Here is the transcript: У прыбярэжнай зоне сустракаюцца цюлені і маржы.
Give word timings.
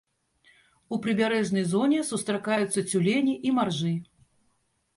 У 0.95 0.97
прыбярэжнай 1.03 1.67
зоне 1.75 1.99
сустракаюцца 2.11 2.85
цюлені 2.91 3.39
і 3.51 3.55
маржы. 3.61 3.95